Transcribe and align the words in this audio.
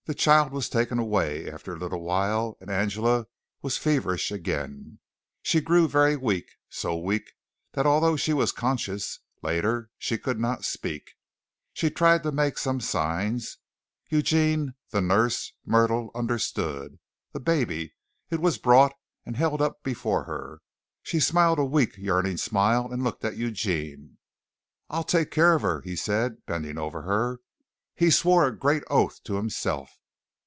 The 0.05 0.15
child 0.15 0.51
was 0.51 0.67
taken 0.67 0.97
away 0.97 1.49
after 1.49 1.73
a 1.75 1.79
little 1.79 2.01
while 2.01 2.57
and 2.59 2.71
Angela 2.71 3.27
was 3.61 3.77
feverish 3.77 4.31
again. 4.31 4.97
She 5.43 5.61
grew 5.61 5.87
very 5.87 6.17
weak, 6.17 6.47
so 6.69 6.97
weak 6.97 7.31
that 7.73 7.85
although 7.85 8.15
she 8.17 8.33
was 8.33 8.51
conscious 8.51 9.19
later, 9.43 9.91
she 9.99 10.17
could 10.17 10.39
not 10.39 10.65
speak. 10.65 11.13
She 11.71 11.91
tried 11.91 12.23
to 12.23 12.31
make 12.31 12.57
some 12.57 12.81
signs. 12.81 13.59
Eugene, 14.09 14.73
the 14.89 15.01
nurse, 15.01 15.53
Myrtle, 15.65 16.09
understood. 16.15 16.97
The 17.31 17.39
baby. 17.39 17.93
It 18.31 18.41
was 18.41 18.57
brought 18.57 18.93
and 19.23 19.37
held 19.37 19.61
up 19.61 19.83
before 19.83 20.23
her. 20.23 20.61
She 21.03 21.19
smiled 21.19 21.59
a 21.59 21.63
weak, 21.63 21.95
yearning 21.95 22.37
smile 22.37 22.91
and 22.91 23.03
looked 23.03 23.23
at 23.23 23.37
Eugene. 23.37 24.17
"I'll 24.89 25.05
take 25.05 25.29
care 25.29 25.53
of 25.53 25.61
her," 25.61 25.79
he 25.81 25.95
said, 25.95 26.43
bending 26.47 26.79
over 26.79 27.03
her. 27.03 27.39
He 27.95 28.09
swore 28.09 28.47
a 28.47 28.57
great 28.57 28.83
oath 28.89 29.21
to 29.25 29.35
himself. 29.35 29.99